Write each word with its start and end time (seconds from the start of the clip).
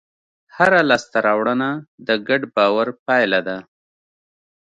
هره 0.55 0.79
لاستهراوړنه 0.89 1.69
د 2.07 2.09
ګډ 2.27 2.41
باور 2.55 2.87
پایله 3.05 3.39
ده. 3.47 3.57